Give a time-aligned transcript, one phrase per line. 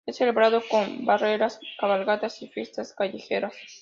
[0.07, 3.53] Es celebrado con barreras, cabalgatas y fiestas callejeras.